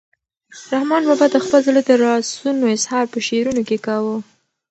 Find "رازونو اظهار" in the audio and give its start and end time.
2.03-3.05